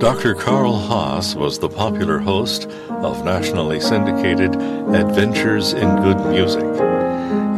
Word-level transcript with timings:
Dr. 0.00 0.34
Carl 0.34 0.76
Haas 0.78 1.34
was 1.34 1.58
the 1.58 1.68
popular 1.68 2.18
host 2.18 2.66
of 2.88 3.22
nationally 3.22 3.80
syndicated 3.80 4.56
Adventures 4.56 5.74
in 5.74 5.94
Good 5.96 6.24
Music. 6.24 6.64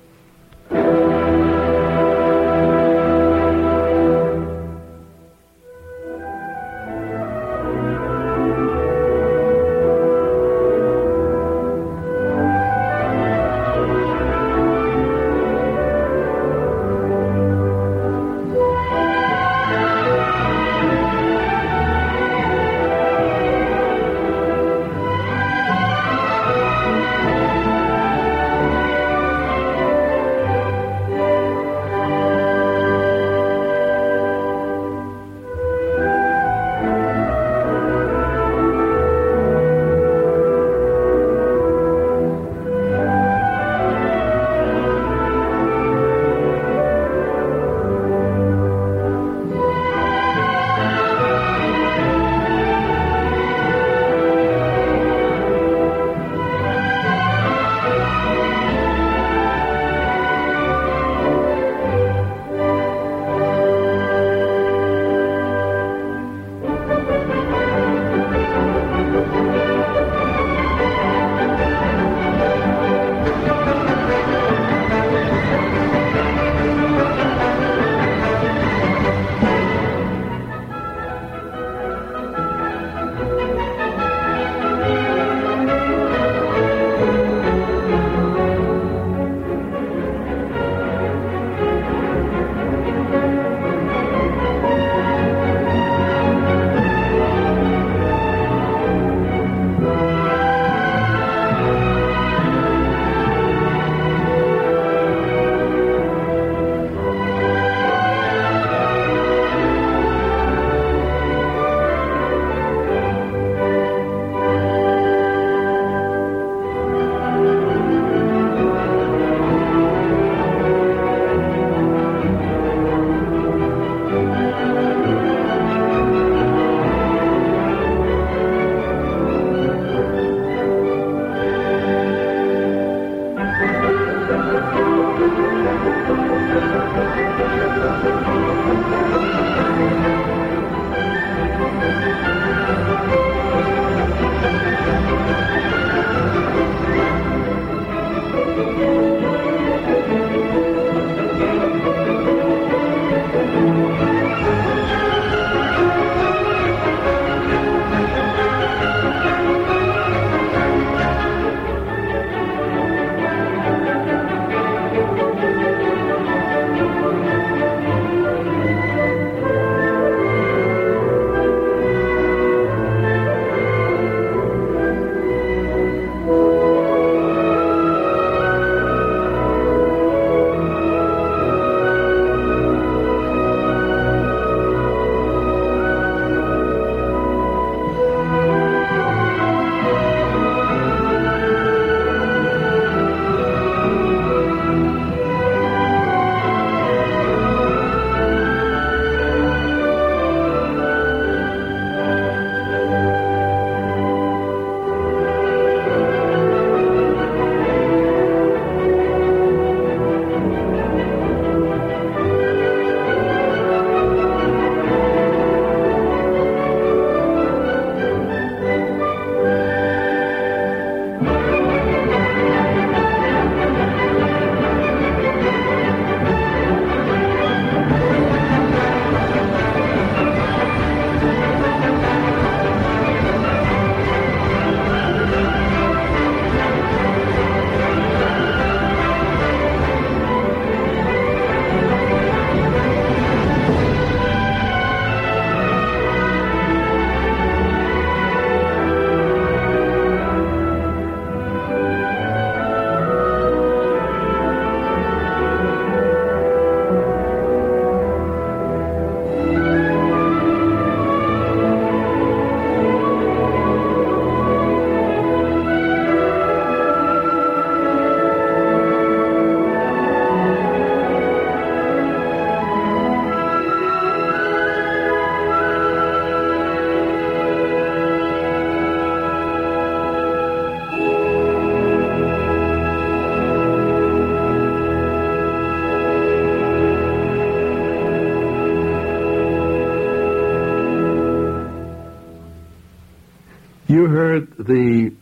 Heard 294.18 294.52
the 294.58 295.12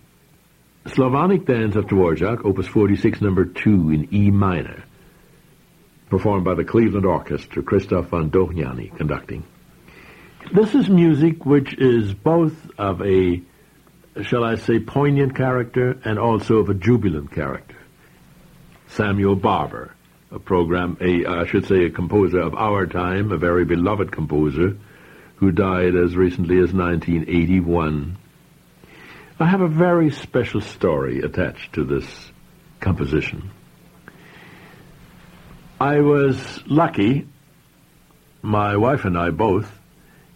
Slavonic 0.86 1.44
Dance 1.44 1.76
of 1.76 1.84
Dvorak, 1.84 2.46
Opus 2.46 2.66
46, 2.66 3.20
number 3.20 3.44
2 3.44 3.90
in 3.90 4.14
E 4.14 4.30
minor, 4.30 4.84
performed 6.08 6.46
by 6.46 6.54
the 6.54 6.64
Cleveland 6.64 7.04
Orchestra, 7.04 7.62
Christoph 7.62 8.06
von 8.06 8.30
Dohnanyi 8.30 8.96
conducting. 8.96 9.44
This 10.50 10.74
is 10.74 10.88
music 10.88 11.44
which 11.44 11.74
is 11.76 12.14
both 12.14 12.54
of 12.78 13.02
a, 13.02 13.42
shall 14.22 14.42
I 14.42 14.54
say, 14.54 14.78
poignant 14.78 15.36
character 15.36 16.00
and 16.02 16.18
also 16.18 16.56
of 16.56 16.70
a 16.70 16.74
jubilant 16.74 17.32
character. 17.32 17.76
Samuel 18.86 19.36
Barber, 19.36 19.94
a 20.30 20.38
program, 20.38 20.96
a, 21.02 21.26
I 21.26 21.44
should 21.44 21.66
say, 21.66 21.84
a 21.84 21.90
composer 21.90 22.40
of 22.40 22.54
our 22.54 22.86
time, 22.86 23.30
a 23.30 23.36
very 23.36 23.66
beloved 23.66 24.10
composer, 24.10 24.78
who 25.34 25.52
died 25.52 25.94
as 25.94 26.16
recently 26.16 26.56
as 26.56 26.72
1981. 26.72 28.16
I 29.38 29.44
have 29.44 29.60
a 29.60 29.68
very 29.68 30.10
special 30.10 30.62
story 30.62 31.20
attached 31.20 31.74
to 31.74 31.84
this 31.84 32.32
composition. 32.80 33.50
I 35.78 36.00
was 36.00 36.62
lucky, 36.66 37.28
my 38.40 38.78
wife 38.78 39.04
and 39.04 39.18
I 39.18 39.28
both, 39.28 39.70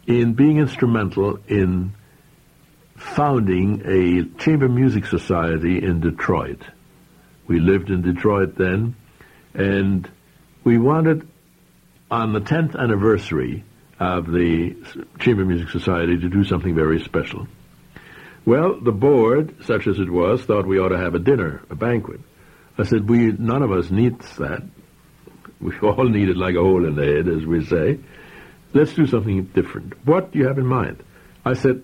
in 0.06 0.34
being 0.34 0.58
instrumental 0.58 1.38
in 1.48 1.94
founding 2.94 3.80
a 3.86 4.38
chamber 4.38 4.68
music 4.68 5.06
society 5.06 5.82
in 5.82 6.00
Detroit. 6.00 6.60
We 7.46 7.58
lived 7.58 7.88
in 7.88 8.02
Detroit 8.02 8.56
then, 8.56 8.96
and 9.54 10.10
we 10.62 10.76
wanted, 10.76 11.26
on 12.10 12.34
the 12.34 12.40
10th 12.42 12.76
anniversary 12.76 13.64
of 13.98 14.30
the 14.30 14.76
Chamber 15.20 15.46
Music 15.46 15.70
Society, 15.70 16.18
to 16.18 16.28
do 16.28 16.44
something 16.44 16.74
very 16.74 17.00
special. 17.00 17.48
Well, 18.46 18.80
the 18.80 18.92
board, 18.92 19.54
such 19.64 19.86
as 19.86 19.98
it 19.98 20.10
was, 20.10 20.42
thought 20.42 20.66
we 20.66 20.78
ought 20.78 20.88
to 20.88 20.98
have 20.98 21.14
a 21.14 21.18
dinner, 21.18 21.62
a 21.68 21.74
banquet. 21.74 22.20
I 22.78 22.84
said, 22.84 23.08
we, 23.08 23.32
none 23.32 23.62
of 23.62 23.70
us 23.70 23.90
needs 23.90 24.36
that. 24.36 24.62
We 25.60 25.78
all 25.82 26.08
need 26.08 26.28
it 26.28 26.36
like 26.36 26.54
a 26.54 26.62
hole 26.62 26.86
in 26.86 26.94
the 26.94 27.04
head, 27.04 27.28
as 27.28 27.44
we 27.44 27.64
say. 27.64 27.98
Let's 28.72 28.94
do 28.94 29.06
something 29.06 29.44
different. 29.46 30.06
What 30.06 30.32
do 30.32 30.38
you 30.38 30.46
have 30.46 30.58
in 30.58 30.66
mind? 30.66 31.02
I 31.44 31.54
said, 31.54 31.82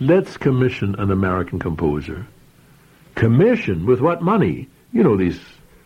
let's 0.00 0.36
commission 0.36 0.96
an 0.98 1.10
American 1.10 1.58
composer. 1.58 2.26
Commission? 3.14 3.86
With 3.86 4.00
what 4.00 4.22
money? 4.22 4.68
You 4.92 5.04
know, 5.04 5.16
these 5.16 5.40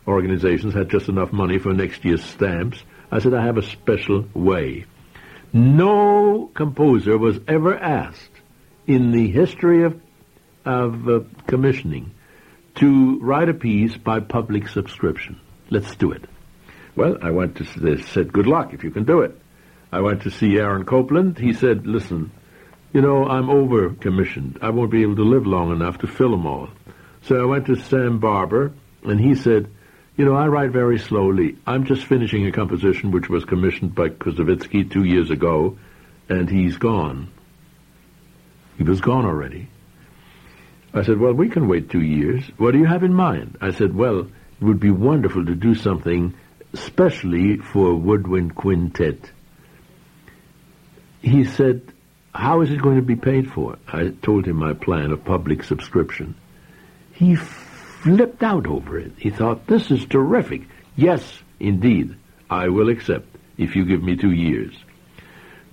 organizations 0.07 0.73
had 0.73 0.89
just 0.89 1.09
enough 1.09 1.33
money 1.33 1.59
for 1.59 1.75
next 1.75 2.05
year's 2.05 2.25
stamps. 2.25 2.83
I 3.11 3.19
said, 3.19 3.35
I 3.35 3.45
have 3.45 3.59
a 3.59 3.63
special 3.63 4.25
way. 4.35 4.87
No 5.53 6.51
composer 6.55 7.19
was 7.19 7.41
ever 7.49 7.77
asked 7.77 8.30
in 8.91 9.13
the 9.13 9.31
history 9.31 9.85
of, 9.85 10.01
of 10.65 11.09
uh, 11.09 11.21
commissioning 11.47 12.11
to 12.75 13.21
write 13.21 13.49
a 13.49 13.55
piece 13.55 13.97
by 13.97 14.19
public 14.19 14.67
subscription. 14.67 15.39
Let's 15.71 15.95
do 15.95 16.11
it. 16.11 16.25
Well, 16.97 17.17
I 17.23 17.31
went 17.31 17.59
to, 17.59 17.65
they 17.79 18.03
said, 18.03 18.33
good 18.33 18.49
luck 18.49 18.75
if 18.75 18.83
you 18.83 18.91
can 18.91 19.05
do 19.05 19.21
it. 19.21 19.41
I 19.93 20.01
went 20.01 20.23
to 20.23 20.31
see 20.31 20.57
Aaron 20.57 20.85
Copland. 20.85 21.39
He 21.39 21.53
said, 21.53 21.87
listen, 21.87 22.33
you 22.93 23.01
know, 23.01 23.29
I'm 23.29 23.49
over 23.49 23.91
commissioned. 23.91 24.59
I 24.61 24.71
won't 24.71 24.91
be 24.91 25.03
able 25.03 25.17
to 25.17 25.23
live 25.23 25.47
long 25.47 25.71
enough 25.71 25.99
to 25.99 26.09
fill 26.09 26.33
them 26.33 26.47
all. 26.47 26.69
So 27.23 27.41
I 27.41 27.45
went 27.45 27.67
to 27.67 27.77
Sam 27.77 28.19
Barber, 28.19 28.73
and 29.05 29.21
he 29.21 29.37
said, 29.37 29.71
you 30.17 30.25
know, 30.25 30.35
I 30.35 30.49
write 30.49 30.71
very 30.73 30.99
slowly. 30.99 31.57
I'm 31.65 31.85
just 31.85 32.07
finishing 32.07 32.45
a 32.45 32.53
composition 32.53 33.13
which 33.13 33.29
was 33.29 33.45
commissioned 33.45 33.95
by 33.95 34.09
Koussevitzky 34.09 34.91
two 34.91 35.05
years 35.05 35.31
ago, 35.31 35.79
and 36.29 36.51
he's 36.51 36.77
gone. 36.77 37.31
He 38.81 38.85
was 38.85 39.03
gone 39.03 39.27
already. 39.27 39.69
I 40.95 41.03
said, 41.03 41.19
well, 41.19 41.35
we 41.35 41.51
can 41.51 41.69
wait 41.69 41.91
two 41.91 42.01
years. 42.01 42.43
What 42.57 42.71
do 42.71 42.79
you 42.79 42.87
have 42.87 43.03
in 43.05 43.13
mind? 43.13 43.59
I 43.61 43.73
said, 43.73 43.95
well, 43.95 44.21
it 44.21 44.65
would 44.65 44.81
be 44.81 44.91
wonderful 44.91 45.45
to 45.45 45.55
do 45.55 45.75
something 45.75 46.33
specially 46.73 47.59
for 47.59 47.95
Woodwind 47.95 48.55
Quintet. 48.55 49.19
He 51.21 51.45
said, 51.45 51.93
how 52.35 52.63
is 52.63 52.71
it 52.71 52.81
going 52.81 52.97
to 52.97 53.03
be 53.03 53.17
paid 53.17 53.53
for? 53.53 53.77
I 53.87 54.15
told 54.23 54.47
him 54.47 54.57
my 54.57 54.73
plan 54.73 55.11
of 55.11 55.27
public 55.27 55.63
subscription. 55.63 56.35
He 57.13 57.37
flipped 57.37 58.43
out 58.43 58.67
over 58.67 58.99
it. 58.99 59.13
He 59.19 59.29
thought, 59.29 59.67
this 59.67 59.91
is 59.91 60.07
terrific. 60.07 60.63
Yes, 60.97 61.23
indeed, 61.61 62.17
I 62.49 62.69
will 62.69 62.89
accept 62.89 63.27
if 63.59 63.77
you 63.77 63.85
give 63.85 64.03
me 64.03 64.17
two 64.17 64.33
years. 64.33 64.73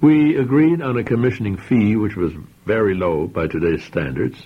We 0.02 0.36
agreed 0.36 0.82
on 0.82 0.98
a 0.98 1.06
commissioning 1.06 1.56
fee, 1.56 1.96
which 1.96 2.18
was 2.18 2.34
very 2.68 2.96
low 2.96 3.28
by 3.28 3.48
today's 3.48 3.84
standards. 3.84 4.38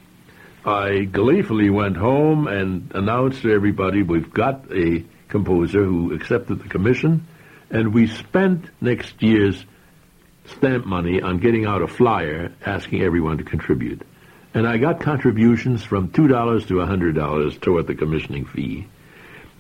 I 0.64 1.06
gleefully 1.06 1.72
went 1.72 1.98
home 1.98 2.48
and 2.48 2.92
announced 2.94 3.42
to 3.42 3.52
everybody 3.52 4.04
we've 4.04 4.32
got 4.32 4.72
a 4.72 5.04
composer 5.28 5.84
who 5.84 6.14
accepted 6.14 6.62
the 6.62 6.70
commission, 6.70 7.26
and 7.72 7.96
we 7.96 8.06
spent 8.06 8.66
next 8.80 9.24
year's 9.24 9.66
stamp 10.46 10.86
money 10.86 11.20
on 11.20 11.40
getting 11.40 11.66
out 11.66 11.82
a 11.82 11.88
flyer 11.88 12.54
asking 12.64 13.02
everyone 13.02 13.40
to 13.40 13.44
contribute. 13.44 14.04
And 14.54 14.68
I 14.68 14.78
got 14.78 15.00
contributions 15.00 15.84
from 15.84 16.10
$2 16.10 16.68
to 16.68 16.74
$100 16.76 17.62
toward 17.62 17.88
the 17.88 17.96
commissioning 17.96 18.46
fee. 18.46 18.88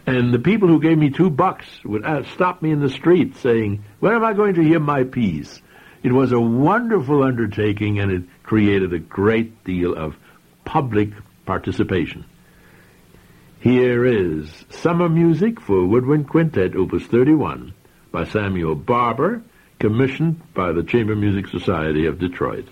And 0.05 0.31
the 0.31 0.39
people 0.39 0.67
who 0.67 0.79
gave 0.79 0.97
me 0.99 1.09
two 1.09 1.31
bucks 1.31 1.65
would 1.83 2.05
uh, 2.05 2.23
stop 2.33 2.61
me 2.61 2.71
in 2.71 2.79
the 2.79 2.89
street 2.89 3.37
saying, 3.37 3.83
when 3.99 4.13
am 4.13 4.23
I 4.23 4.33
going 4.33 4.55
to 4.55 4.63
hear 4.63 4.79
my 4.79 5.03
piece? 5.03 5.61
It 6.03 6.11
was 6.11 6.31
a 6.31 6.39
wonderful 6.39 7.23
undertaking 7.23 7.99
and 7.99 8.11
it 8.11 8.23
created 8.51 8.91
a 8.91 8.99
great 8.99 9.63
deal 9.63 9.93
of 9.93 10.13
public 10.65 11.09
participation. 11.45 12.25
Here 13.61 14.05
is 14.05 14.65
Summer 14.69 15.07
Music 15.07 15.61
for 15.61 15.85
Woodwind 15.85 16.27
Quintet, 16.27 16.75
Opus 16.75 17.03
31, 17.05 17.73
by 18.11 18.25
Samuel 18.25 18.75
Barber, 18.75 19.41
commissioned 19.79 20.41
by 20.53 20.73
the 20.73 20.83
Chamber 20.83 21.15
Music 21.15 21.47
Society 21.47 22.05
of 22.07 22.19
Detroit. 22.19 22.67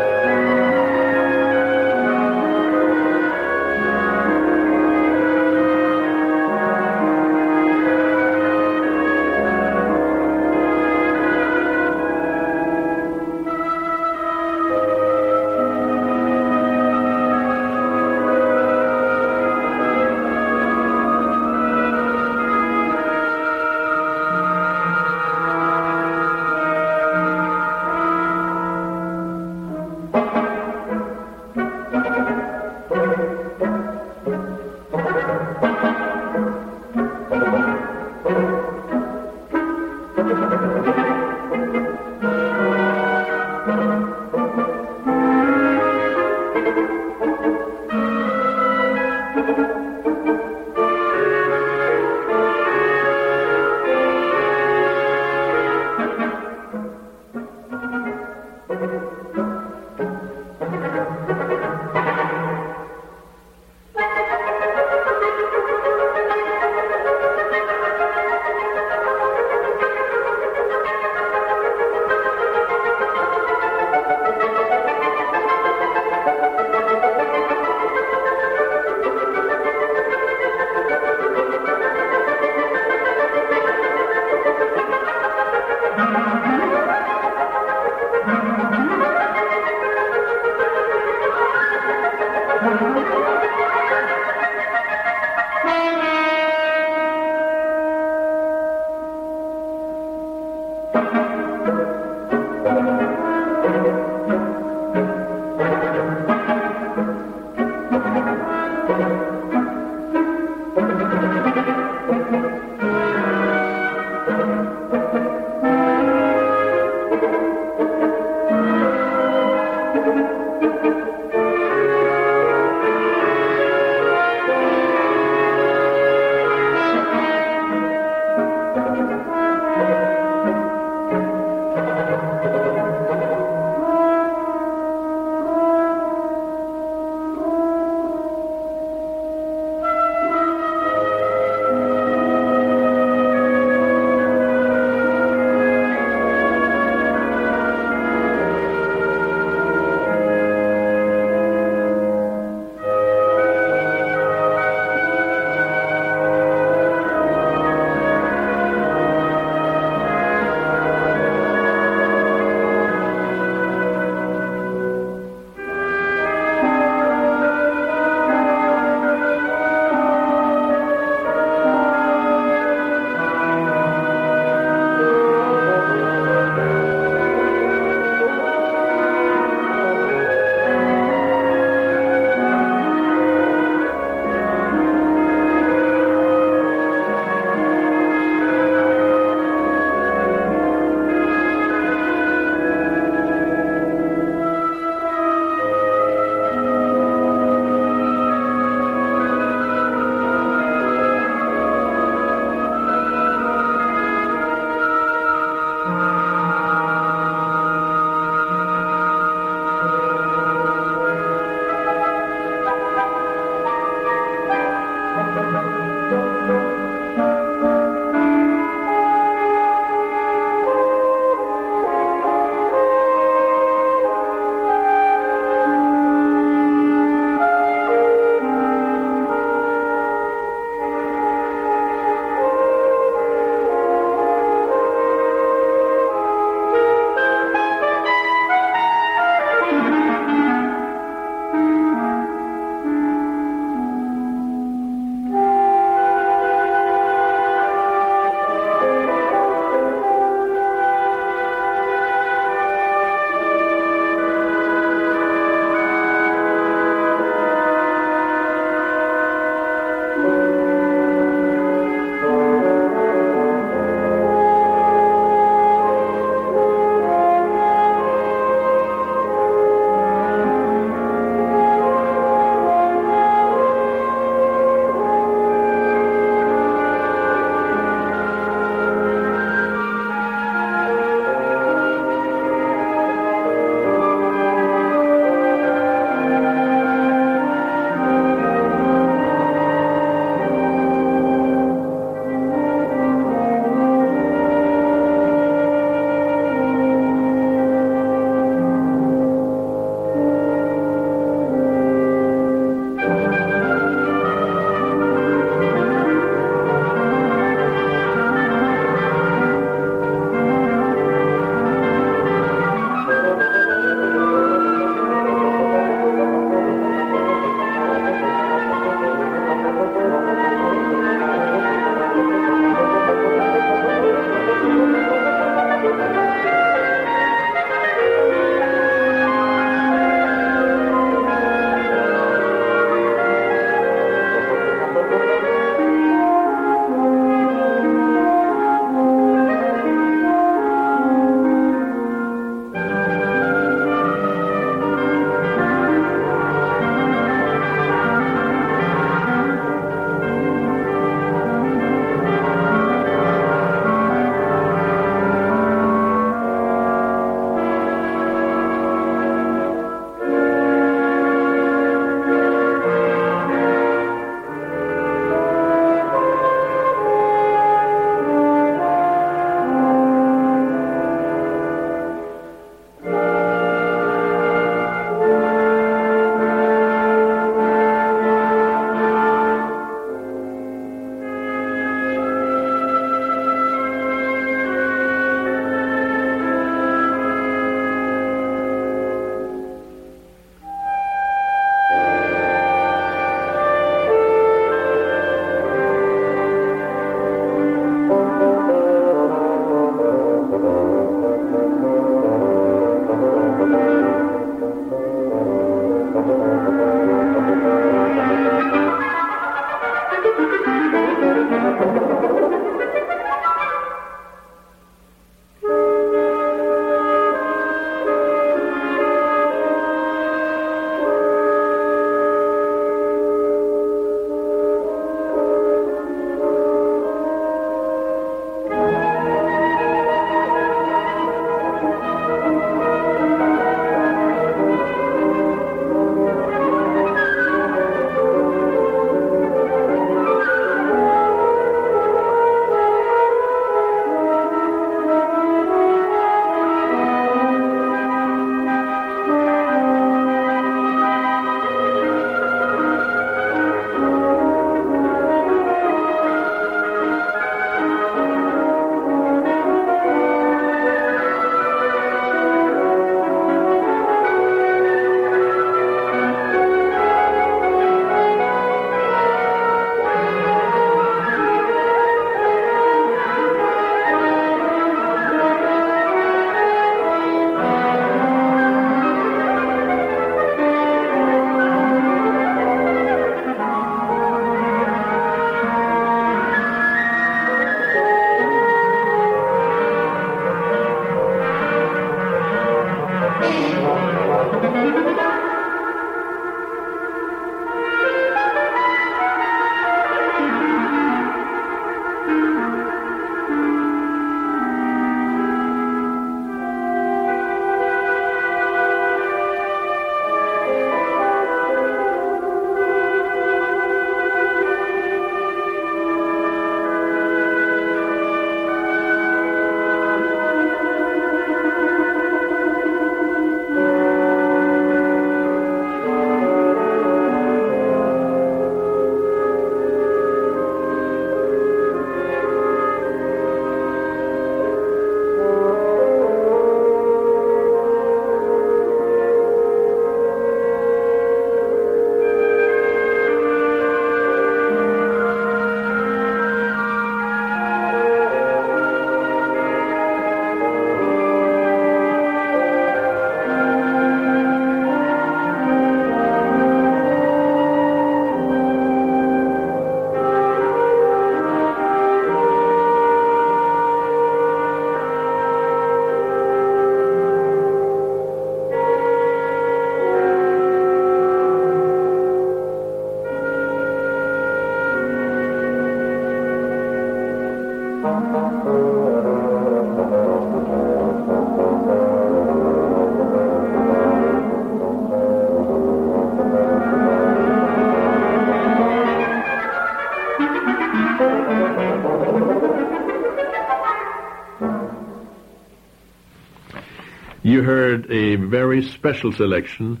Very 598.46 598.82
special 598.82 599.32
selection, 599.32 600.00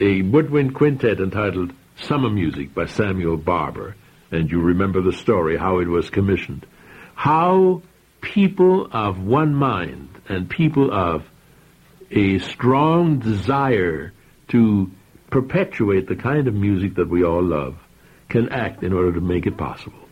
a 0.00 0.22
woodwind 0.22 0.74
quintet 0.74 1.20
entitled 1.20 1.72
Summer 1.96 2.30
Music 2.30 2.74
by 2.74 2.86
Samuel 2.86 3.36
Barber. 3.36 3.94
And 4.30 4.50
you 4.50 4.60
remember 4.60 5.00
the 5.00 5.12
story, 5.12 5.56
how 5.56 5.78
it 5.78 5.86
was 5.86 6.10
commissioned. 6.10 6.66
How 7.14 7.82
people 8.20 8.88
of 8.90 9.20
one 9.20 9.54
mind 9.54 10.08
and 10.28 10.48
people 10.48 10.92
of 10.92 11.24
a 12.10 12.38
strong 12.38 13.18
desire 13.18 14.12
to 14.48 14.90
perpetuate 15.30 16.08
the 16.08 16.16
kind 16.16 16.48
of 16.48 16.54
music 16.54 16.94
that 16.94 17.08
we 17.08 17.24
all 17.24 17.42
love 17.42 17.76
can 18.28 18.48
act 18.48 18.82
in 18.82 18.92
order 18.92 19.12
to 19.12 19.20
make 19.20 19.46
it 19.46 19.56
possible. 19.56 20.03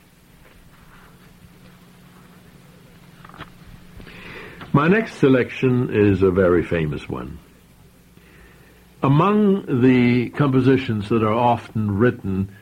My 4.75 4.89
next 4.89 5.17
selection 5.17 5.91
is 5.93 6.23
a 6.23 6.31
very 6.31 6.63
famous 6.63 7.07
one. 7.07 7.39
Among 9.03 9.83
the 9.83 10.31
compositions 10.31 11.11
that 11.11 11.23
are 11.23 11.35
often 11.35 11.99
written 11.99 12.57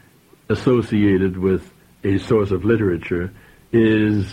associated 0.49 1.39
with 1.39 1.73
a 2.03 2.19
source 2.19 2.51
of 2.51 2.65
literature 2.65 3.33
is 3.71 4.27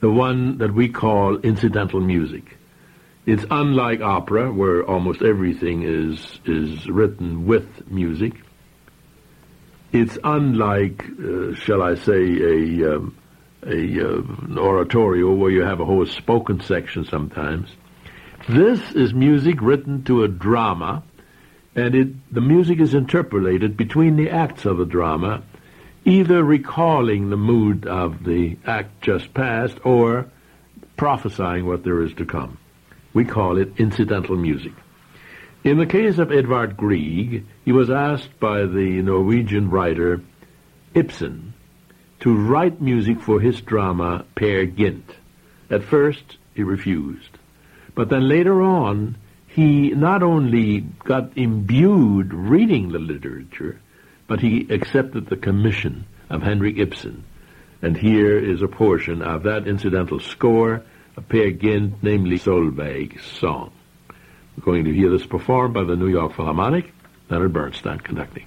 the 0.00 0.10
one 0.10 0.58
that 0.58 0.74
we 0.74 0.90
call 0.90 1.38
incidental 1.38 2.00
music. 2.00 2.58
It's 3.24 3.46
unlike 3.50 4.02
opera, 4.02 4.52
where 4.52 4.84
almost 4.84 5.22
everything 5.22 5.84
is 5.84 6.40
is 6.44 6.86
written 6.90 7.46
with 7.46 7.90
music. 7.90 8.34
It's 9.92 10.18
unlike, 10.22 11.06
uh, 11.18 11.54
shall 11.54 11.80
I 11.80 11.94
say, 11.94 12.20
a 12.20 12.96
um, 12.96 13.16
a 13.64 14.00
uh, 14.00 14.22
oratorio 14.56 15.32
where 15.32 15.50
you 15.50 15.62
have 15.62 15.80
a 15.80 15.84
whole 15.84 16.06
spoken 16.06 16.60
section 16.60 17.04
sometimes. 17.04 17.68
This 18.48 18.80
is 18.92 19.14
music 19.14 19.60
written 19.60 20.02
to 20.04 20.24
a 20.24 20.28
drama, 20.28 21.04
and 21.76 21.94
it 21.94 22.32
the 22.32 22.40
music 22.40 22.80
is 22.80 22.94
interpolated 22.94 23.76
between 23.76 24.16
the 24.16 24.30
acts 24.30 24.64
of 24.64 24.80
a 24.80 24.84
drama, 24.84 25.42
either 26.04 26.42
recalling 26.42 27.30
the 27.30 27.36
mood 27.36 27.86
of 27.86 28.24
the 28.24 28.56
act 28.66 29.02
just 29.02 29.32
past 29.32 29.78
or 29.84 30.26
prophesying 30.96 31.66
what 31.66 31.84
there 31.84 32.02
is 32.02 32.12
to 32.14 32.24
come. 32.24 32.58
We 33.14 33.24
call 33.24 33.58
it 33.58 33.74
incidental 33.78 34.36
music. 34.36 34.72
In 35.62 35.78
the 35.78 35.86
case 35.86 36.18
of 36.18 36.32
Edvard 36.32 36.76
Grieg, 36.76 37.44
he 37.64 37.70
was 37.70 37.90
asked 37.90 38.40
by 38.40 38.62
the 38.62 39.00
Norwegian 39.02 39.70
writer 39.70 40.20
Ibsen 40.94 41.51
to 42.22 42.36
write 42.36 42.80
music 42.80 43.20
for 43.20 43.40
his 43.40 43.60
drama 43.60 44.24
Peer 44.36 44.64
Gynt. 44.64 45.10
At 45.68 45.82
first, 45.82 46.36
he 46.54 46.62
refused. 46.62 47.38
But 47.96 48.10
then 48.10 48.28
later 48.28 48.62
on, 48.62 49.16
he 49.48 49.90
not 49.90 50.22
only 50.22 50.82
got 51.04 51.36
imbued 51.36 52.32
reading 52.32 52.92
the 52.92 53.00
literature, 53.00 53.80
but 54.28 54.38
he 54.38 54.68
accepted 54.70 55.26
the 55.26 55.36
commission 55.36 56.06
of 56.30 56.42
Henrik 56.42 56.78
Ibsen. 56.78 57.24
And 57.82 57.96
here 57.96 58.38
is 58.38 58.62
a 58.62 58.68
portion 58.68 59.20
of 59.20 59.42
that 59.42 59.66
incidental 59.66 60.20
score 60.20 60.84
of 61.16 61.28
Peer 61.28 61.50
Gynt, 61.50 62.04
namely 62.04 62.38
Solveig's 62.38 63.24
song. 63.24 63.72
We're 64.56 64.64
going 64.64 64.84
to 64.84 64.94
hear 64.94 65.10
this 65.10 65.26
performed 65.26 65.74
by 65.74 65.82
the 65.82 65.96
New 65.96 66.08
York 66.08 66.34
Philharmonic, 66.34 66.94
Leonard 67.28 67.52
Bernstein 67.52 67.98
conducting. 67.98 68.46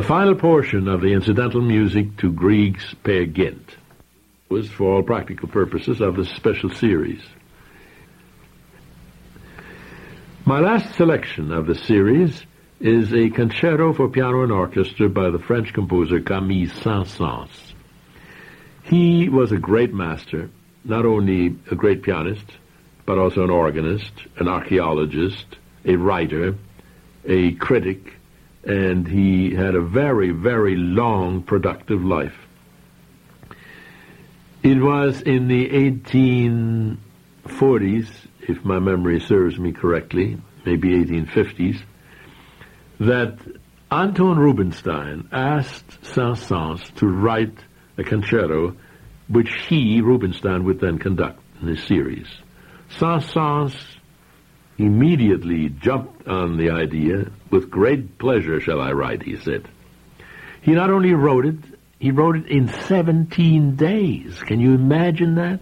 The 0.00 0.06
final 0.06 0.34
portion 0.34 0.88
of 0.88 1.02
the 1.02 1.12
incidental 1.12 1.60
music 1.60 2.16
to 2.20 2.32
Grieg's 2.32 2.94
Peer 3.04 3.26
Gynt 3.26 3.76
was, 4.48 4.66
for 4.70 4.94
all 4.94 5.02
practical 5.02 5.46
purposes, 5.46 6.00
of 6.00 6.16
this 6.16 6.30
special 6.30 6.70
series. 6.70 7.20
My 10.46 10.58
last 10.60 10.94
selection 10.94 11.52
of 11.52 11.66
the 11.66 11.74
series 11.74 12.46
is 12.80 13.12
a 13.12 13.28
concerto 13.28 13.92
for 13.92 14.08
piano 14.08 14.42
and 14.42 14.50
orchestra 14.50 15.10
by 15.10 15.28
the 15.28 15.38
French 15.38 15.74
composer 15.74 16.18
Camille 16.18 16.70
Saint-Saëns. 16.70 17.74
He 18.84 19.28
was 19.28 19.52
a 19.52 19.58
great 19.58 19.92
master, 19.92 20.48
not 20.82 21.04
only 21.04 21.58
a 21.70 21.74
great 21.74 22.02
pianist, 22.02 22.46
but 23.04 23.18
also 23.18 23.44
an 23.44 23.50
organist, 23.50 24.14
an 24.38 24.48
archaeologist, 24.48 25.58
a 25.84 25.96
writer, 25.96 26.56
a 27.26 27.52
critic, 27.56 28.14
and 28.64 29.06
he 29.08 29.54
had 29.54 29.74
a 29.74 29.80
very, 29.80 30.30
very 30.30 30.76
long, 30.76 31.42
productive 31.42 32.04
life. 32.04 32.36
It 34.62 34.78
was 34.80 35.22
in 35.22 35.48
the 35.48 35.70
1840s, 35.70 38.08
if 38.40 38.62
my 38.64 38.78
memory 38.78 39.18
serves 39.20 39.58
me 39.58 39.72
correctly, 39.72 40.36
maybe 40.66 40.90
1850s, 40.90 41.80
that 42.98 43.38
Anton 43.90 44.38
Rubinstein 44.38 45.28
asked 45.32 46.04
Saint-Saëns 46.04 46.94
to 46.96 47.06
write 47.06 47.56
a 47.96 48.04
concerto 48.04 48.76
which 49.28 49.50
he, 49.68 50.02
Rubinstein, 50.02 50.64
would 50.64 50.80
then 50.80 50.98
conduct 50.98 51.40
in 51.62 51.68
his 51.68 51.82
series. 51.84 52.26
Saint-Saëns 52.98 53.74
immediately 54.80 55.68
jumped 55.68 56.26
on 56.26 56.56
the 56.56 56.70
idea. 56.70 57.30
With 57.50 57.70
great 57.70 58.18
pleasure 58.18 58.60
shall 58.60 58.80
I 58.80 58.92
write, 58.92 59.22
he 59.22 59.36
said. 59.36 59.68
He 60.62 60.72
not 60.72 60.90
only 60.90 61.12
wrote 61.12 61.46
it, 61.46 61.58
he 61.98 62.10
wrote 62.10 62.36
it 62.36 62.46
in 62.46 62.68
17 62.68 63.76
days. 63.76 64.42
Can 64.42 64.60
you 64.60 64.74
imagine 64.74 65.34
that? 65.36 65.60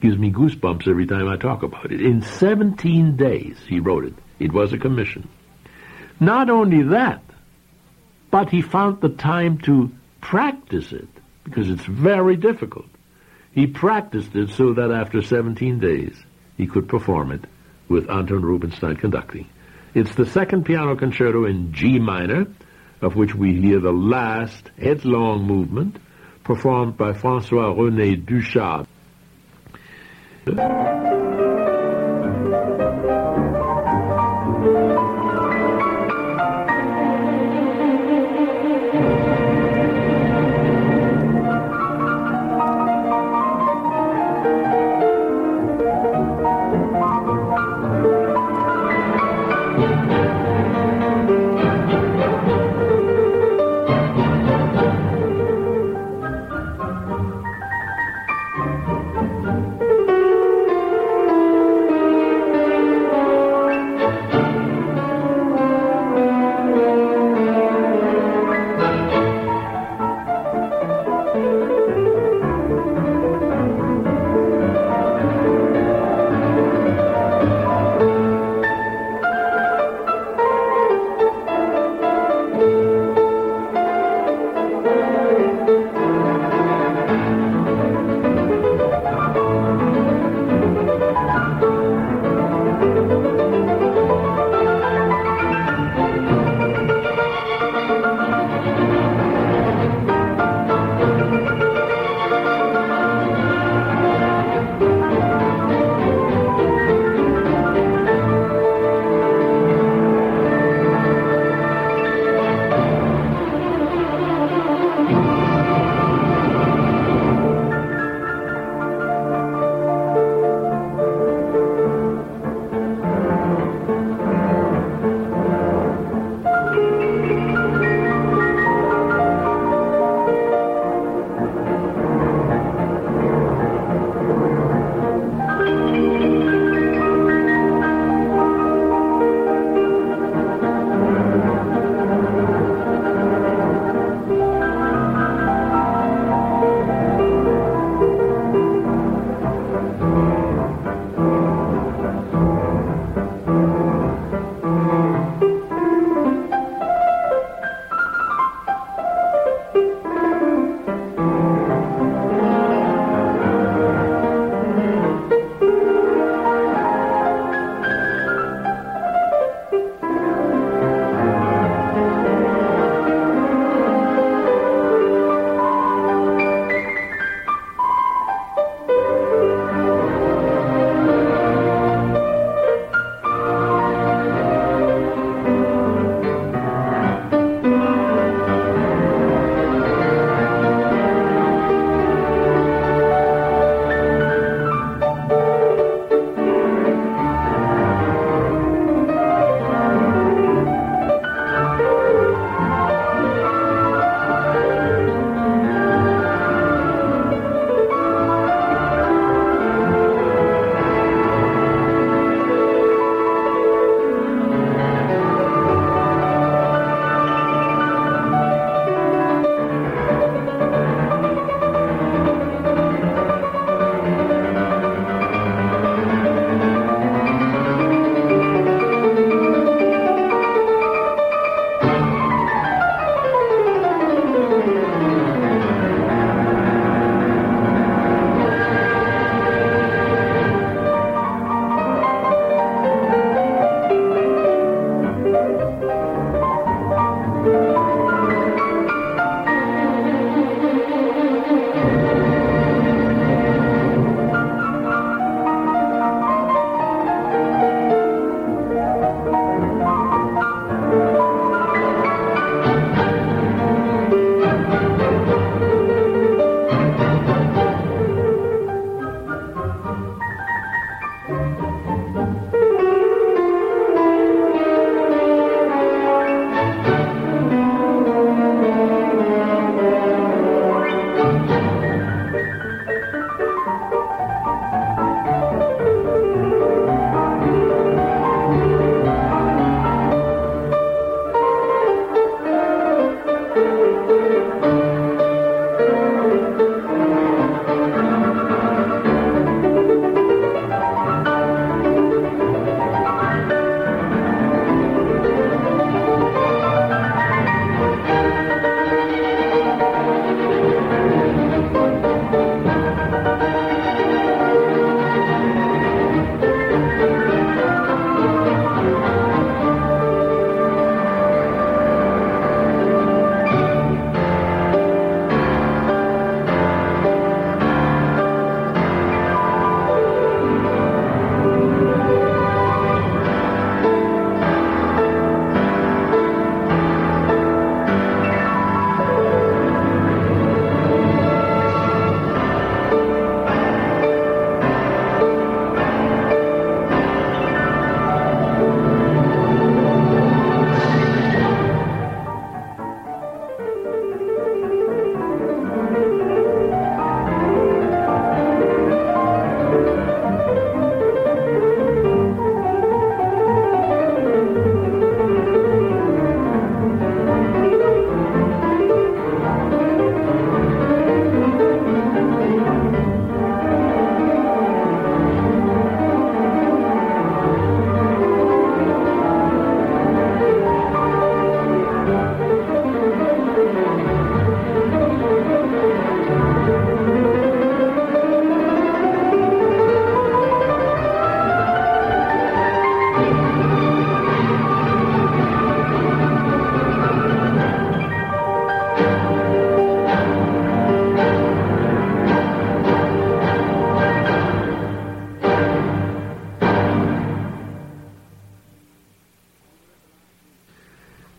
Gives 0.00 0.18
me 0.18 0.30
goosebumps 0.30 0.88
every 0.88 1.06
time 1.06 1.28
I 1.28 1.36
talk 1.36 1.62
about 1.62 1.92
it. 1.92 2.00
In 2.00 2.22
17 2.22 3.16
days 3.16 3.58
he 3.68 3.80
wrote 3.80 4.04
it. 4.04 4.14
It 4.38 4.52
was 4.52 4.72
a 4.72 4.78
commission. 4.78 5.28
Not 6.20 6.48
only 6.48 6.82
that, 6.82 7.22
but 8.30 8.50
he 8.50 8.62
found 8.62 9.00
the 9.00 9.08
time 9.10 9.58
to 9.58 9.90
practice 10.20 10.92
it, 10.92 11.08
because 11.44 11.70
it's 11.70 11.84
very 11.84 12.36
difficult. 12.36 12.86
He 13.52 13.66
practiced 13.66 14.34
it 14.34 14.50
so 14.50 14.74
that 14.74 14.90
after 14.90 15.22
17 15.22 15.78
days 15.78 16.16
he 16.56 16.66
could 16.66 16.88
perform 16.88 17.32
it 17.32 17.44
with 17.88 18.10
Anton 18.10 18.42
Rubinstein 18.42 18.96
conducting. 18.96 19.48
It's 19.94 20.14
the 20.14 20.26
second 20.26 20.64
piano 20.64 20.96
concerto 20.96 21.44
in 21.44 21.72
G 21.72 21.98
minor, 21.98 22.46
of 23.00 23.16
which 23.16 23.34
we 23.34 23.54
hear 23.54 23.80
the 23.80 23.92
last 23.92 24.70
headlong 24.78 25.44
movement, 25.44 25.96
performed 26.44 26.96
by 26.96 27.12
François-René 27.12 28.24
Duchâble. 28.24 28.86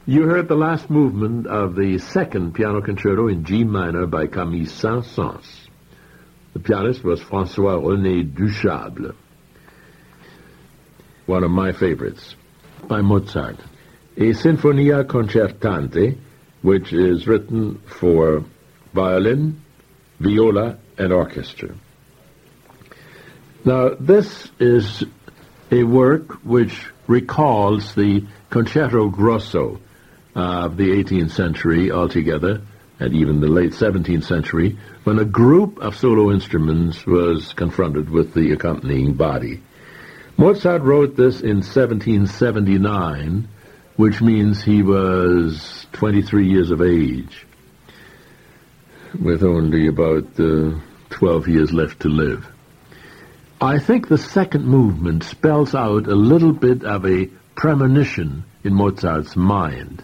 You 0.10 0.24
heard 0.24 0.47
the 0.47 0.55
last 0.55 0.89
movement 0.89 1.47
of 1.47 1.76
the 1.76 1.97
second 1.97 2.53
piano 2.55 2.80
concerto 2.80 3.28
in 3.28 3.43
G 3.43 3.66
minor 3.66 4.05
by 4.05 4.28
Camille 4.28 4.66
Saint-Saëns. 4.66 5.68
The 6.53 6.62
pianist 6.62 7.03
was 7.03 7.20
François-René 7.20 8.32
Duchâble, 8.32 9.14
one 11.26 11.43
of 11.43 11.51
my 11.51 11.74
favorites, 11.74 12.36
by 12.88 13.01
Mozart. 13.01 13.58
A 14.16 14.32
Sinfonia 14.32 15.03
Concertante, 15.03 16.18
which 16.62 16.93
is 16.93 17.28
written 17.28 17.82
for 17.99 18.45
violin, 18.93 19.62
viola, 20.22 20.78
and 20.97 21.12
orchestra. 21.12 21.76
Now, 23.66 23.89
this 23.99 24.49
is 24.58 25.03
a 25.70 25.84
work 25.84 26.45
which 26.45 26.88
recalls 27.08 27.93
the 27.93 28.26
Concerto 28.49 29.10
Grosso 29.10 29.82
of 30.38 30.78
the 30.78 30.92
18th 30.92 31.32
century 31.32 31.92
altogether, 31.92 32.62
and 33.00 33.14
even 33.16 33.42
the 33.42 33.48
late 33.48 33.72
17th 33.72 34.24
century, 34.24 34.78
when 35.04 35.18
a 35.18 35.26
group 35.26 35.80
of 35.80 35.98
solo 35.98 36.32
instruments 36.32 37.08
was 37.08 37.54
confronted 37.54 38.08
with 38.12 38.36
the 38.36 38.52
accompanying 38.52 39.14
body. 39.14 39.64
Mozart 40.38 40.84
wrote 40.84 41.16
this 41.16 41.42
in 41.42 41.58
1779, 41.58 43.48
which 43.96 44.22
means 44.22 44.62
he 44.62 44.84
was 44.84 45.88
23 45.94 46.48
years 46.48 46.70
of 46.70 46.84
age, 46.84 47.48
with 49.20 49.42
only 49.42 49.88
about 49.88 50.40
uh, 50.40 50.76
12 51.10 51.48
years 51.48 51.74
left 51.74 52.02
to 52.02 52.10
live. 52.10 52.48
I 53.60 53.80
think 53.80 54.08
the 54.08 54.20
second 54.20 54.66
movement 54.66 55.24
spells 55.24 55.74
out 55.74 56.06
a 56.06 56.14
little 56.14 56.54
bit 56.54 56.84
of 56.84 57.08
a 57.08 57.26
premonition 57.56 58.44
in 58.64 58.76
Mozart's 58.76 59.36
mind 59.36 60.04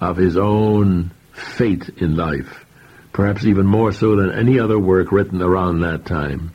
of 0.00 0.16
his 0.16 0.36
own 0.36 1.12
fate 1.32 1.88
in 1.98 2.16
life, 2.16 2.64
perhaps 3.12 3.44
even 3.44 3.66
more 3.66 3.92
so 3.92 4.16
than 4.16 4.32
any 4.32 4.58
other 4.58 4.78
work 4.78 5.12
written 5.12 5.42
around 5.42 5.80
that 5.80 6.06
time. 6.06 6.52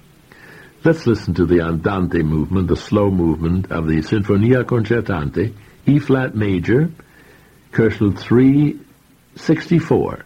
Let's 0.84 1.08
listen 1.08 1.36
to 1.36 1.46
the 1.46 1.62
Andante 1.62 2.24
movement, 2.24 2.68
the 2.68 2.76
slow 2.76 3.10
movement 3.10 3.72
of 3.72 3.88
the 3.88 3.98
Sinfonia 3.98 4.66
Concertante, 4.66 5.54
E-flat 5.88 6.36
major, 6.36 6.92
Köchel 7.72 8.18
364. 8.18 10.26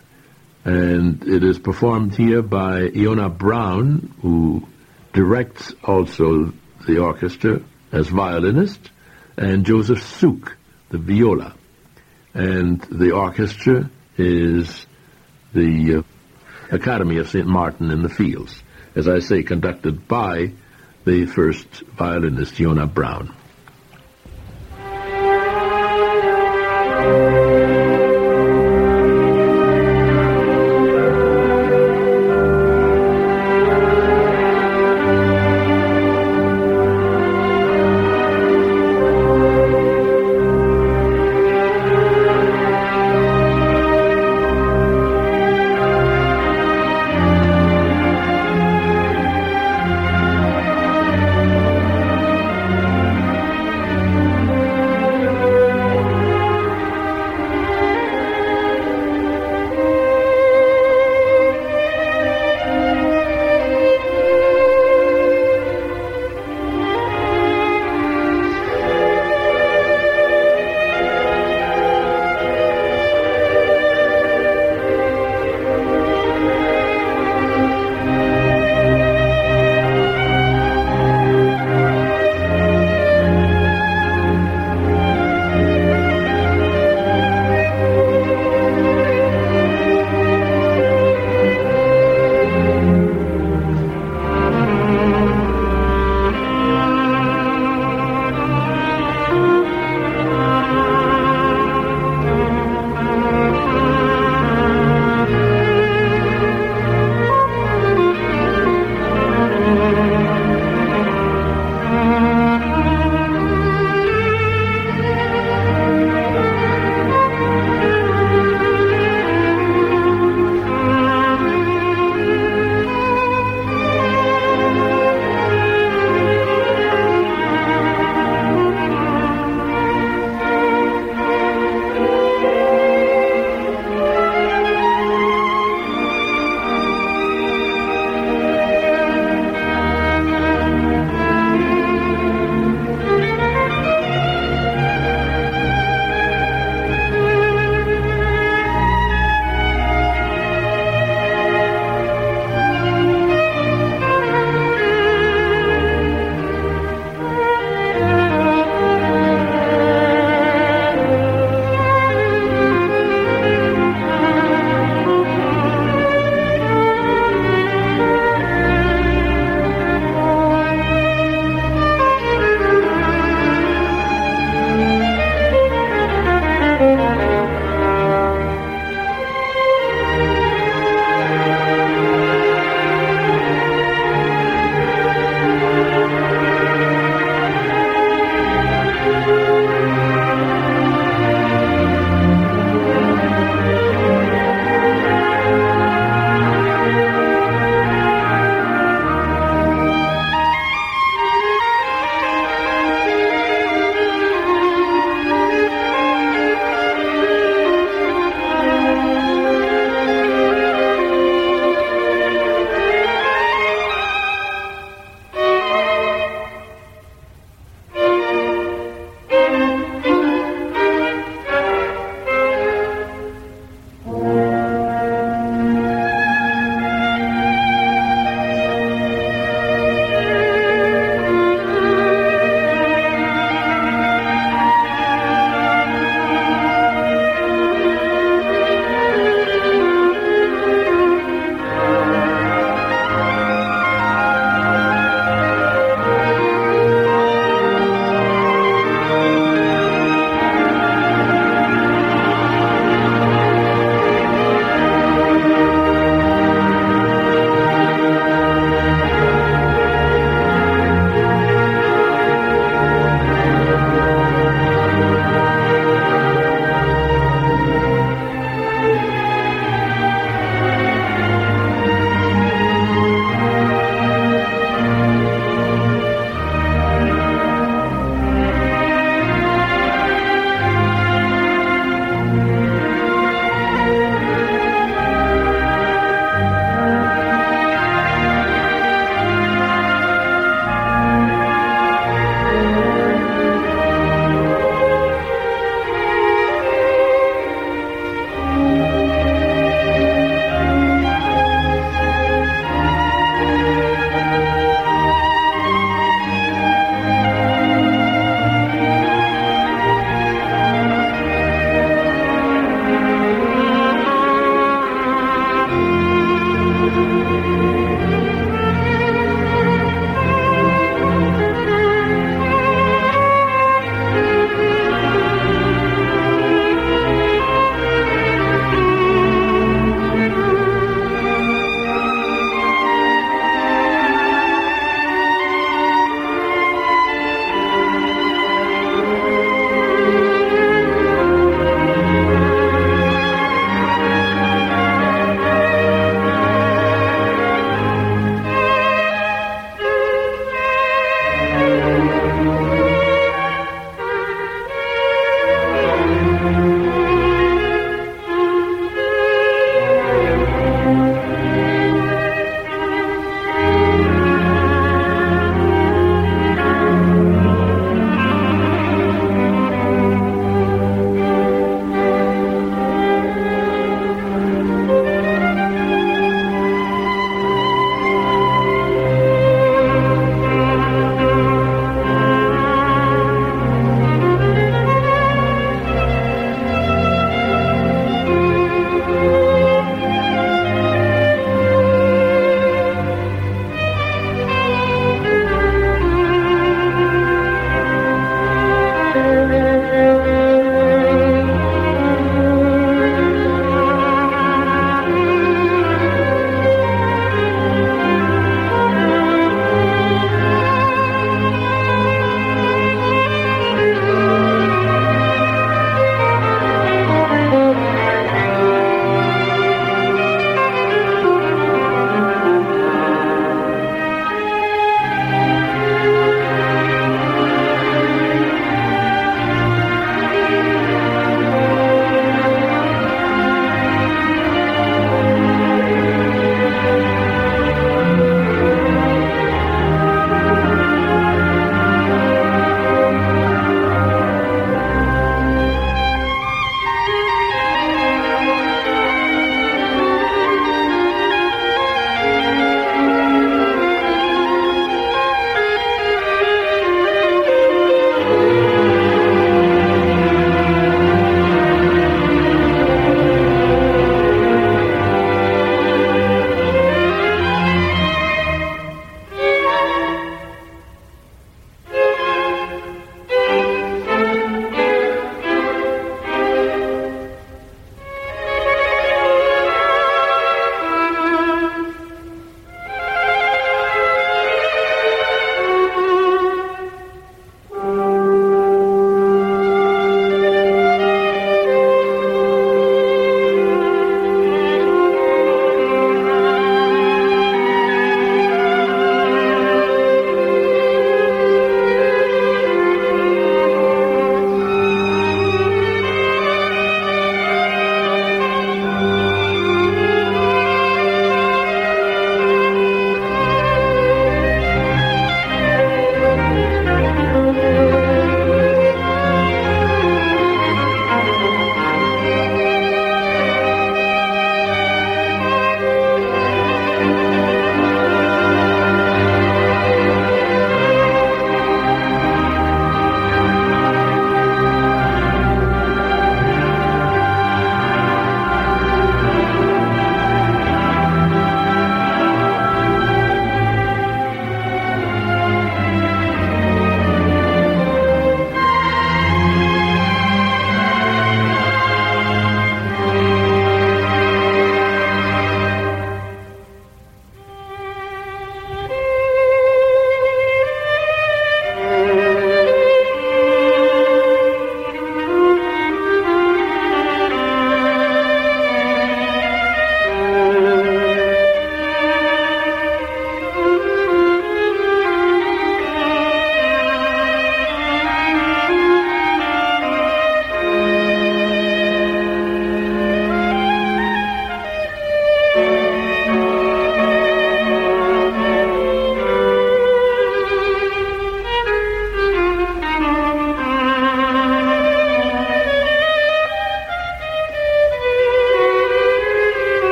And 0.66 1.24
it 1.24 1.44
is 1.44 1.60
performed 1.60 2.16
here 2.16 2.42
by 2.42 2.90
Iona 2.96 3.30
Brown, 3.30 4.14
who 4.22 4.68
directs 5.14 5.74
also 5.84 6.52
the 6.86 7.00
orchestra 7.00 7.62
as 7.92 8.08
violinist, 8.10 8.92
and 9.38 9.66
Joseph 9.66 10.04
Suk, 10.04 10.56
the 10.90 10.98
viola. 10.98 11.56
And 12.34 12.82
the 12.82 13.12
orchestra 13.12 13.90
is 14.18 14.86
the 15.54 15.96
uh, 15.96 16.02
Academy 16.72 17.18
of 17.18 17.30
St. 17.30 17.48
Martin 17.48 17.90
in 17.90 18.04
the 18.04 18.10
Fields, 18.10 18.62
as 18.96 19.08
I 19.08 19.20
say, 19.20 19.44
conducted 19.44 20.08
by 20.08 20.52
the 21.06 21.26
first 21.26 21.82
violinist, 21.98 22.60
Iona 22.60 22.86
Brown. 22.86 23.36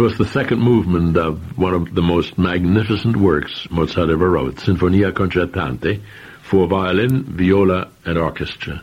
This 0.00 0.16
was 0.16 0.28
the 0.28 0.32
second 0.32 0.60
movement 0.60 1.18
of 1.18 1.58
one 1.58 1.74
of 1.74 1.94
the 1.94 2.00
most 2.00 2.38
magnificent 2.38 3.16
works 3.16 3.68
Mozart 3.70 4.08
ever 4.08 4.30
wrote, 4.30 4.54
Sinfonia 4.56 5.12
Concertante, 5.12 6.00
for 6.40 6.66
violin, 6.66 7.24
viola, 7.24 7.90
and 8.06 8.16
orchestra. 8.16 8.80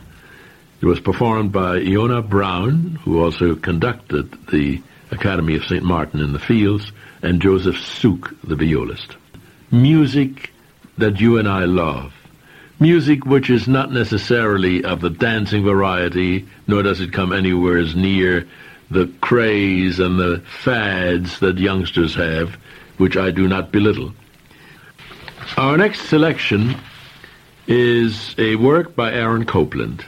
It 0.80 0.86
was 0.86 1.00
performed 1.00 1.50
by 1.50 1.78
Iona 1.78 2.22
Brown, 2.22 3.00
who 3.02 3.20
also 3.20 3.56
conducted 3.56 4.30
the 4.46 4.80
Academy 5.10 5.56
of 5.56 5.64
St. 5.64 5.82
Martin 5.82 6.20
in 6.20 6.32
the 6.32 6.38
Fields, 6.38 6.92
and 7.20 7.42
Joseph 7.42 7.80
Suk, 7.80 8.32
the 8.44 8.54
violist. 8.54 9.16
Music 9.72 10.52
that 10.98 11.20
you 11.20 11.38
and 11.38 11.48
I 11.48 11.64
love. 11.64 12.12
Music 12.78 13.26
which 13.26 13.50
is 13.50 13.66
not 13.66 13.90
necessarily 13.90 14.84
of 14.84 15.00
the 15.00 15.10
dancing 15.10 15.64
variety, 15.64 16.46
nor 16.68 16.84
does 16.84 17.00
it 17.00 17.12
come 17.12 17.32
anywhere 17.32 17.78
as 17.78 17.96
near 17.96 18.46
the 18.90 19.06
craze 19.20 20.00
and 20.00 20.18
the 20.18 20.42
fads 20.62 21.40
that 21.40 21.58
youngsters 21.58 22.14
have, 22.14 22.56
which 22.96 23.16
I 23.16 23.30
do 23.30 23.48
not 23.48 23.72
belittle. 23.72 24.14
Our 25.56 25.76
next 25.76 26.08
selection 26.08 26.76
is 27.66 28.34
a 28.38 28.56
work 28.56 28.96
by 28.96 29.12
Aaron 29.12 29.44
Copland. 29.44 30.04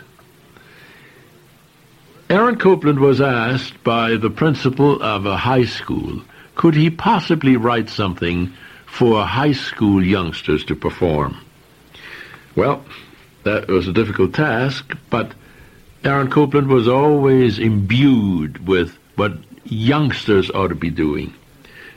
Aaron 2.30 2.56
Copland 2.56 3.00
was 3.00 3.20
asked 3.20 3.82
by 3.82 4.16
the 4.16 4.30
principal 4.30 5.02
of 5.02 5.26
a 5.26 5.36
high 5.36 5.64
school, 5.64 6.22
could 6.54 6.74
he 6.74 6.90
possibly 6.90 7.56
write 7.56 7.88
something 7.88 8.52
for 8.86 9.24
high 9.24 9.52
school 9.52 10.04
youngsters 10.04 10.64
to 10.66 10.76
perform? 10.76 11.36
Well, 12.54 12.84
that 13.44 13.68
was 13.68 13.88
a 13.88 13.92
difficult 13.92 14.34
task, 14.34 14.96
but 15.08 15.32
Aaron 16.02 16.30
Copland 16.30 16.68
was 16.68 16.88
always 16.88 17.58
imbued 17.58 18.66
with 18.66 18.96
what 19.16 19.34
youngsters 19.64 20.50
ought 20.50 20.68
to 20.68 20.74
be 20.74 20.88
doing. 20.88 21.34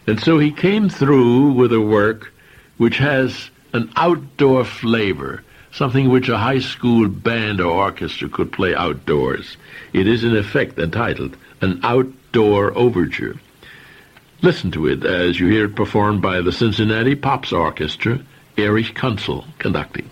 And 0.05 0.19
so 0.19 0.39
he 0.39 0.51
came 0.51 0.89
through 0.89 1.53
with 1.53 1.71
a 1.71 1.79
work 1.79 2.33
which 2.77 2.97
has 2.97 3.49
an 3.71 3.89
outdoor 3.95 4.65
flavor, 4.65 5.41
something 5.71 6.09
which 6.09 6.27
a 6.27 6.37
high 6.37 6.59
school 6.59 7.07
band 7.07 7.61
or 7.61 7.71
orchestra 7.71 8.27
could 8.27 8.51
play 8.51 8.75
outdoors. 8.75 9.55
It 9.93 10.05
is 10.05 10.25
in 10.25 10.35
effect 10.35 10.77
entitled 10.77 11.37
An 11.61 11.79
Outdoor 11.83 12.77
Overture. 12.77 13.35
Listen 14.41 14.69
to 14.71 14.87
it 14.87 15.05
as 15.05 15.39
you 15.39 15.47
hear 15.47 15.65
it 15.65 15.75
performed 15.75 16.21
by 16.21 16.41
the 16.41 16.51
Cincinnati 16.51 17.15
Pops 17.15 17.53
Orchestra, 17.53 18.19
Erich 18.57 18.93
Kunzel 18.93 19.45
conducting. 19.59 20.09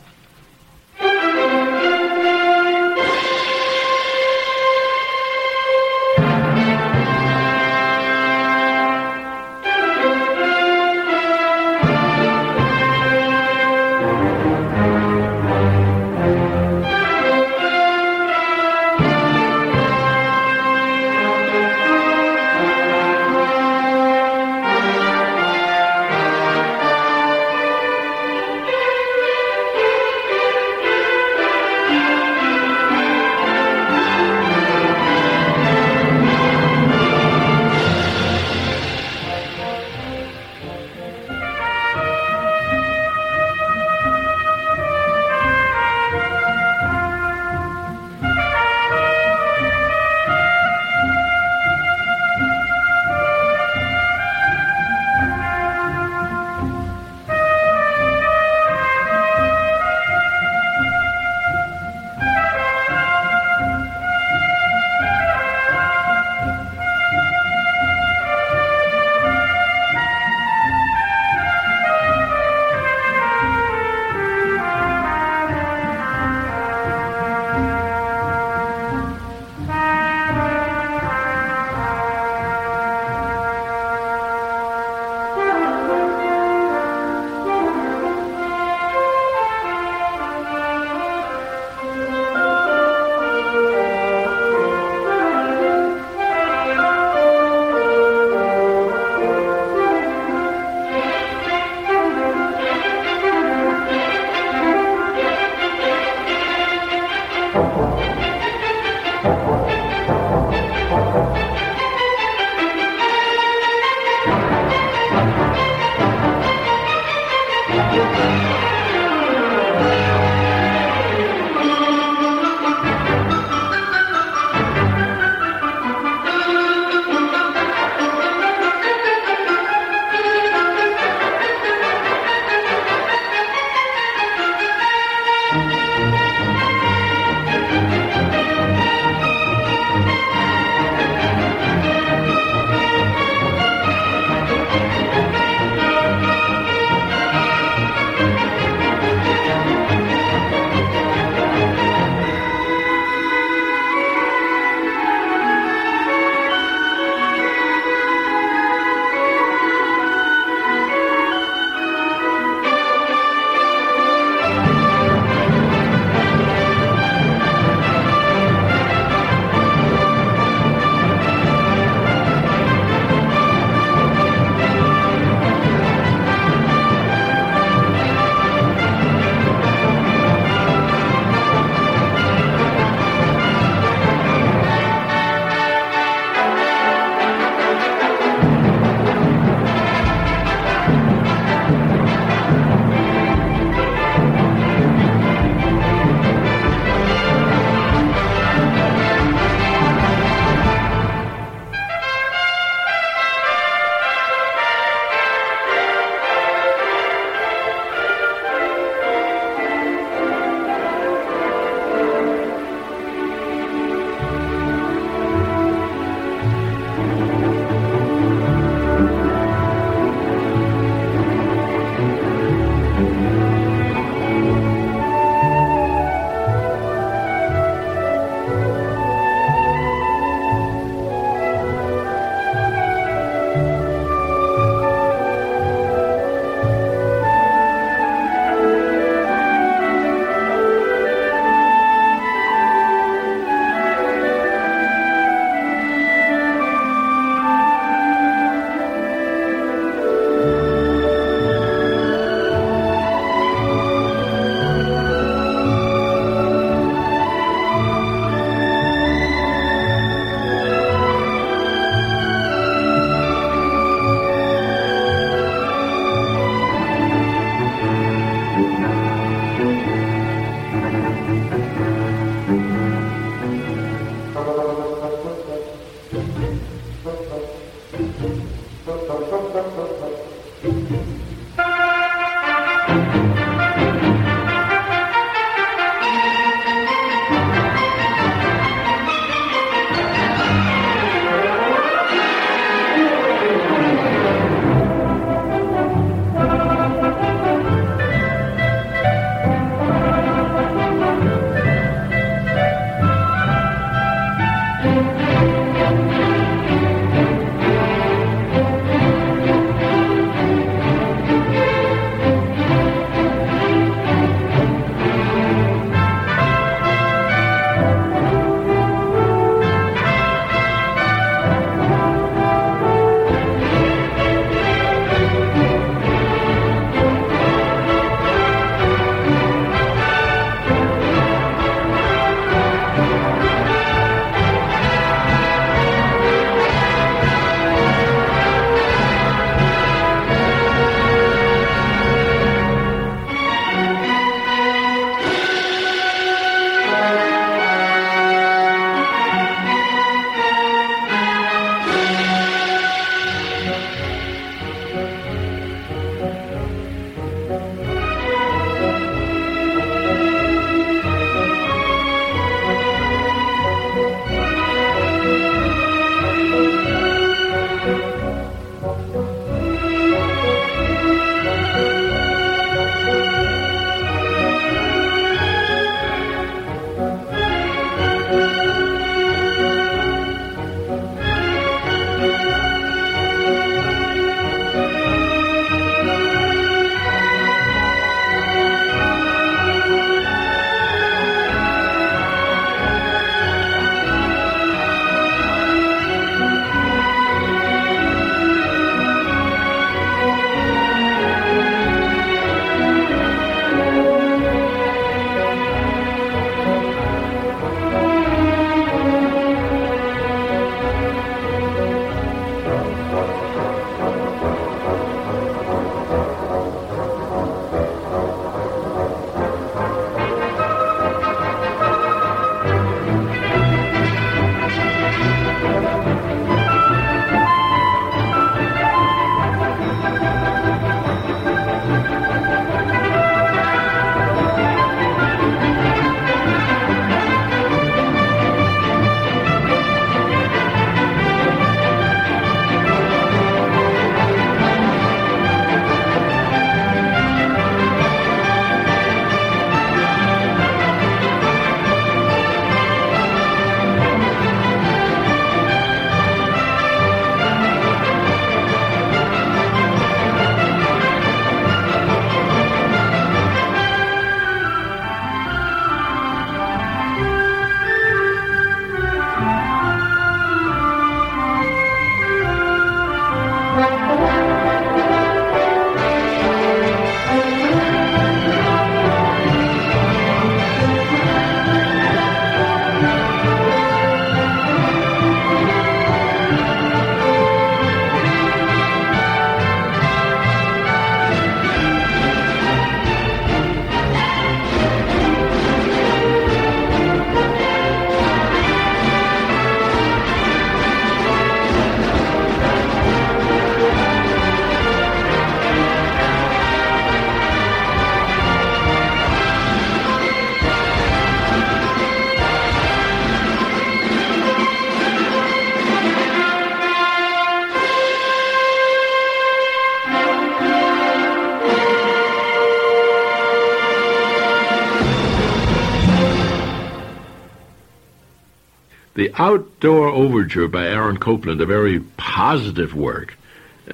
Outdoor 529.41 530.09
Overture 530.09 530.67
by 530.67 530.85
Aaron 530.85 531.17
Copland, 531.17 531.61
a 531.61 531.65
very 531.65 531.99
positive 532.15 532.93
work, 532.93 533.35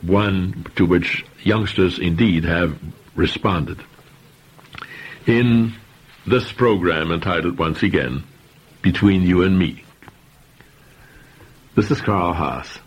one 0.02 0.66
to 0.76 0.86
which 0.86 1.24
youngsters 1.41 2.00
indeed 2.00 2.43
have 2.43 2.78
responded. 3.16 3.80
In 5.26 5.72
this 6.26 6.52
program 6.52 7.14
entitled 7.14 7.58
once 7.58 7.82
again, 7.82 8.26
Between 8.82 9.22
You 9.22 9.43
and 9.43 9.58
Me. 9.58 9.86
This 11.76 11.91
is 11.91 12.02
Carl 12.02 12.34
Haas. 12.34 12.80